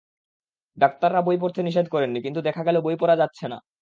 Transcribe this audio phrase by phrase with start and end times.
[0.77, 3.57] ডাক্তাররা বই পড়তে নিষেধ করেন নি, কিন্তু দেখা গেল বই পড়া যাচ্ছে না।